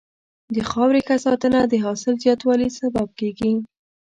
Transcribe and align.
د 0.55 0.57
خاورې 0.69 1.01
ښه 1.07 1.15
ساتنه 1.25 1.59
د 1.67 1.73
حاصل 1.83 2.13
زیاتوالي 2.23 2.69
سبب 2.79 3.07
کېږي. 3.19 3.51